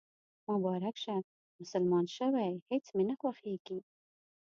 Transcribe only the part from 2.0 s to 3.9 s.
شوېهیڅ مې نه خوښیږي